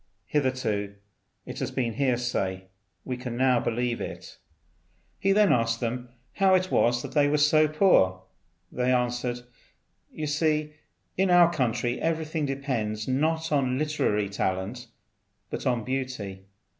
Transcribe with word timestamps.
Hitherto 0.25 0.95
it 1.45 1.59
has 1.59 1.69
been 1.69 1.93
hearsay; 1.93 2.63
we 3.05 3.17
can 3.17 3.37
now 3.37 3.59
believe 3.59 4.01
it." 4.01 4.39
He 5.19 5.31
then 5.31 5.53
asked 5.53 5.79
them 5.79 6.09
how 6.37 6.55
it 6.55 6.71
was 6.71 7.03
they 7.03 7.27
were 7.27 7.37
so 7.37 7.67
poor. 7.67 8.23
They 8.71 8.91
answered, 8.91 9.41
"You 10.11 10.25
see, 10.25 10.73
in 11.17 11.29
our 11.29 11.53
country 11.53 12.01
everything 12.01 12.47
depends, 12.47 13.07
not 13.07 13.51
on 13.51 13.77
literary 13.77 14.27
talent, 14.27 14.87
but 15.51 15.67
on 15.67 15.83
beauty. 15.83 16.45